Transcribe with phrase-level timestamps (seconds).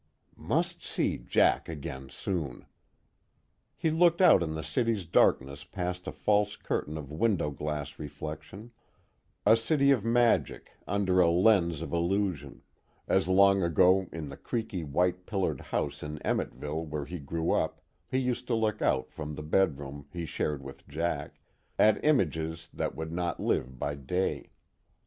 [0.35, 2.65] Must see Jack again, soon.
[3.77, 8.71] He looked out on the city's darkness past a false curtain of window glass reflection;
[9.45, 12.63] a city of magic under a lens of illusion,
[13.07, 17.79] as long ago in the creaky white pillared house in Emmetville where he grew up
[18.09, 21.39] he used to look out from the bedroom he shared with Jack,
[21.77, 24.49] at images that would not live by day.